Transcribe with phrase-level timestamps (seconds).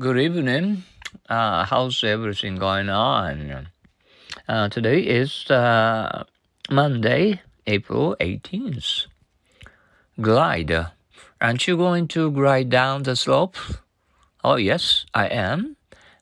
[0.00, 0.84] Good evening.
[1.28, 3.68] Uh, how's everything going on?
[4.48, 6.24] Uh, today is uh,
[6.70, 9.08] Monday, April 18th.
[10.18, 10.86] Glide.
[11.38, 13.56] Aren't you going to glide down the slope?
[14.42, 15.76] Oh, yes, I am.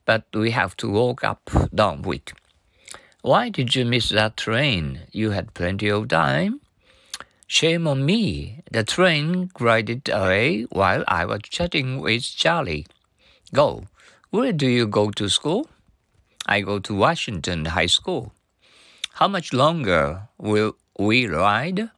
[0.04, 2.22] But we have to walk up, don't we?
[3.22, 5.02] Why did you miss that train?
[5.12, 6.62] You had plenty of time.
[7.46, 8.64] Shame on me.
[8.72, 12.84] The train glided away while I was chatting with Charlie.
[13.52, 13.84] Go.
[14.30, 15.68] Where do you go to school?
[16.46, 18.32] I go to Washington High School.
[19.14, 21.90] How much longer will we ride?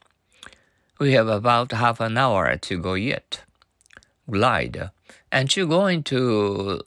[0.99, 3.43] We have about half an hour to go yet.
[4.31, 4.91] Glide.
[5.33, 6.83] Aren't you going to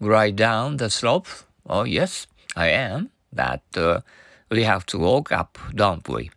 [0.00, 1.28] glide down the slope?
[1.68, 3.10] Oh, yes, I am.
[3.32, 4.00] But uh,
[4.50, 6.30] we have to walk up, don't we?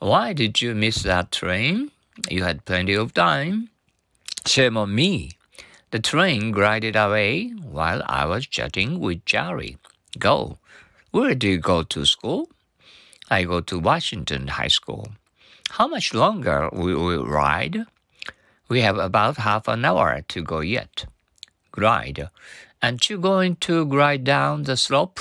[0.00, 1.92] Why did you miss that train?
[2.28, 3.70] You had plenty of time.
[4.46, 5.32] Shame on me.
[5.90, 9.76] The train glided away while I was chatting with Jerry.
[10.18, 10.58] Go.
[11.10, 12.48] Where do you go to school?
[13.28, 15.08] I go to Washington High School.
[15.70, 17.86] How much longer will we ride?
[18.68, 21.06] We have about half an hour to go yet.
[21.72, 22.28] Glide.
[22.82, 25.18] Aren't you going to glide down the slope?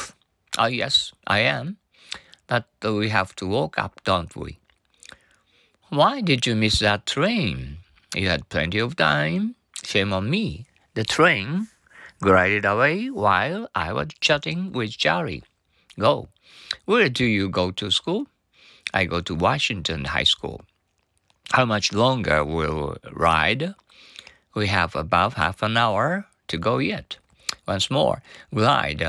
[0.58, 1.78] Oh, yes, I am.
[2.46, 4.60] But we have to walk up, don't we?
[5.90, 7.78] Why did you miss that train?
[8.16, 9.56] You had plenty of time.
[9.90, 10.68] Shame on me.
[10.94, 11.70] The train
[12.22, 15.42] glided away while I was chatting with Jerry.
[15.98, 16.30] Go.
[16.86, 18.28] Where do you go to school?
[18.94, 20.62] I go to Washington High School.
[21.54, 23.74] How much longer will ride?
[24.54, 27.18] We have about half an hour to go yet.
[27.68, 28.22] Once more,
[28.54, 29.02] glide.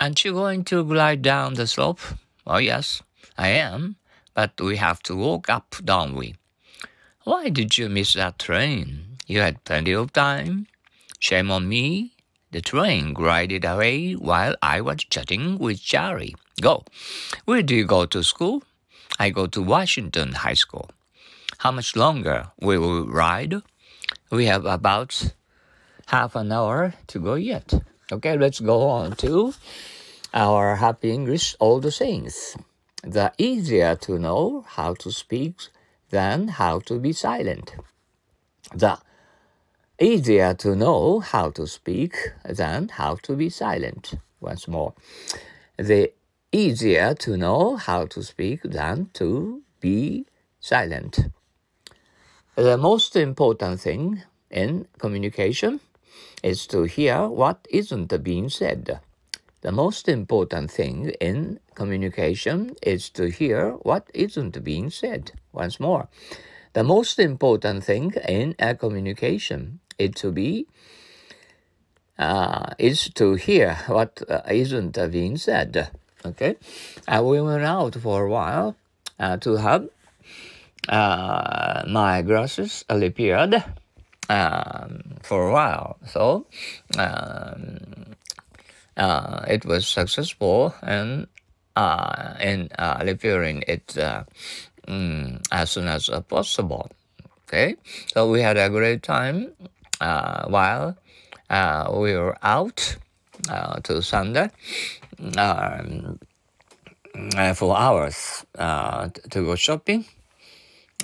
[0.00, 2.00] Aren't you going to glide down the slope?
[2.44, 3.02] Oh, yes,
[3.38, 3.96] I am
[4.34, 6.34] but we have to walk up, don't we?
[7.24, 9.15] Why did you miss that train?
[9.26, 10.66] You had plenty of time.
[11.18, 12.14] Shame on me.
[12.52, 16.34] The train glided away while I was chatting with Jerry.
[16.60, 16.84] Go.
[17.44, 18.62] Where do you go to school?
[19.18, 20.88] I go to Washington High School.
[21.58, 23.54] How much longer will we ride?
[24.30, 25.34] We have about
[26.06, 27.74] half an hour to go yet.
[28.12, 29.54] Okay, let's go on to
[30.32, 32.56] our happy English old sayings
[33.06, 35.54] the easier to know how to speak
[36.10, 37.74] than how to be silent.
[38.74, 38.98] The
[40.00, 42.14] easier to know how to speak
[42.44, 44.14] than how to be silent.
[44.40, 44.94] Once more.
[45.78, 46.12] The
[46.52, 50.26] easier to know how to speak than to be
[50.60, 51.18] silent.
[52.56, 55.80] The most important thing in communication
[56.42, 59.00] is to hear what isn't being said.
[59.62, 65.32] The most important thing in communication is to hear what isn't being said.
[65.52, 66.08] Once more,
[66.72, 70.66] the most important thing in a communication is to be
[72.18, 75.90] uh, is to hear what uh, not being said.
[76.24, 76.56] Okay,
[77.06, 78.76] uh, we went out for a while
[79.18, 79.88] uh, to have
[80.88, 83.62] uh, my glasses repaired
[84.28, 85.98] um, for a while.
[86.06, 86.46] So
[86.98, 88.16] um,
[88.96, 91.26] uh, it was successful and
[91.76, 94.24] uh, in uh, repairing it uh,
[94.88, 96.90] mm, as soon as possible.
[97.46, 97.76] Okay,
[98.12, 99.68] so we had a great time uh,
[99.98, 100.96] while
[101.50, 102.96] uh, we were out
[103.48, 104.50] uh, to Sunday
[105.38, 106.18] um,
[107.36, 110.04] uh, for hours uh, to go shopping.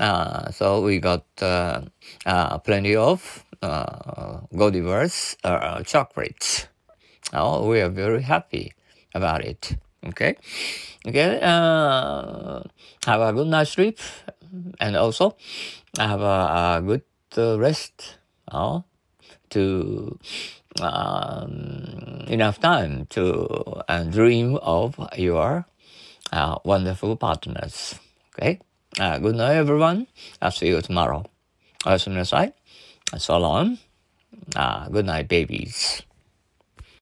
[0.01, 1.83] Uh, so we got uh,
[2.27, 4.41] uh, plenty of uh,
[5.45, 6.67] uh, chocolates.
[7.33, 8.73] Oh, we are very happy
[9.15, 9.77] about it.
[10.05, 10.37] Okay,
[11.07, 11.39] okay.
[11.41, 12.63] Uh,
[13.07, 13.99] have a good night's sleep,
[14.81, 15.37] and also
[15.97, 17.03] have a, a good
[17.37, 18.19] uh, rest
[18.51, 18.85] oh,
[19.51, 20.19] to
[20.81, 23.47] um, enough time to
[23.89, 25.67] uh, dream of your
[26.33, 27.95] uh, wonderful partners.
[28.35, 28.59] Okay.
[28.99, 30.07] Uh, good night, everyone.
[30.41, 31.25] I'll see you tomorrow.
[31.87, 32.53] As soon as I,
[33.17, 33.79] so long.
[34.57, 36.03] Uh, good night, babies.